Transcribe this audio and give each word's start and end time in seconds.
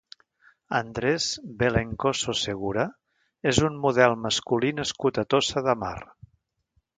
Andrés 0.77 1.25
Velencoso 1.59 2.33
Segura 2.45 2.85
és 3.53 3.61
un 3.69 3.77
model 3.85 4.17
masculí 4.23 4.73
nascut 4.79 5.21
a 5.25 5.27
Tossa 5.35 5.65
de 5.69 5.77
Mar. 5.85 5.95